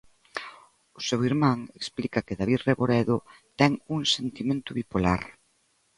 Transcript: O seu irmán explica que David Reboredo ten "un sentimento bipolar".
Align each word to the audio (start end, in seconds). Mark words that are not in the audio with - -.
O 0.97 0.99
seu 1.07 1.19
irmán 1.31 1.59
explica 1.79 2.25
que 2.25 2.37
David 2.39 2.59
Reboredo 2.69 3.17
ten 3.59 3.71
"un 3.95 4.01
sentimento 4.15 4.69
bipolar". 4.79 5.21